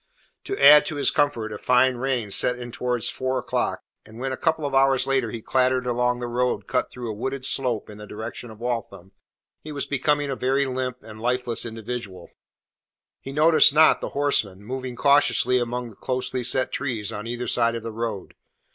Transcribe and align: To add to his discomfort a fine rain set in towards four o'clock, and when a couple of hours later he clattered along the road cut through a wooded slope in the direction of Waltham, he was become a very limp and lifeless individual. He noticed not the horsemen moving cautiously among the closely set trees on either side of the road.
To 0.45 0.57
add 0.57 0.87
to 0.87 0.95
his 0.95 1.09
discomfort 1.09 1.53
a 1.53 1.59
fine 1.59 1.97
rain 1.97 2.31
set 2.31 2.57
in 2.57 2.71
towards 2.71 3.07
four 3.07 3.37
o'clock, 3.37 3.83
and 4.03 4.17
when 4.17 4.31
a 4.31 4.35
couple 4.35 4.65
of 4.65 4.73
hours 4.73 5.05
later 5.05 5.29
he 5.29 5.43
clattered 5.43 5.85
along 5.85 6.19
the 6.19 6.27
road 6.27 6.65
cut 6.65 6.89
through 6.89 7.11
a 7.11 7.13
wooded 7.13 7.45
slope 7.45 7.87
in 7.87 7.99
the 7.99 8.07
direction 8.07 8.49
of 8.49 8.59
Waltham, 8.59 9.11
he 9.59 9.71
was 9.71 9.85
become 9.85 10.19
a 10.19 10.35
very 10.35 10.65
limp 10.65 11.03
and 11.03 11.21
lifeless 11.21 11.67
individual. 11.67 12.31
He 13.19 13.31
noticed 13.31 13.75
not 13.75 14.01
the 14.01 14.09
horsemen 14.17 14.63
moving 14.63 14.95
cautiously 14.95 15.59
among 15.59 15.91
the 15.91 15.95
closely 15.95 16.43
set 16.43 16.71
trees 16.71 17.11
on 17.13 17.27
either 17.27 17.47
side 17.47 17.75
of 17.75 17.83
the 17.83 17.91
road. 17.91 18.33